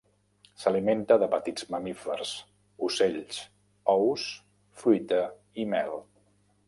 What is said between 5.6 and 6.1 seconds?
i mel.